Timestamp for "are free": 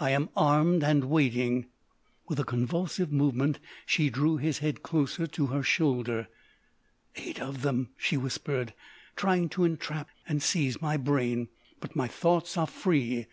12.56-13.20